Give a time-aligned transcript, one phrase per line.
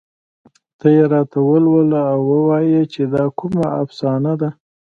[0.79, 4.49] ته یې راته ولوله او ووايه چې دا کومه افسانه ده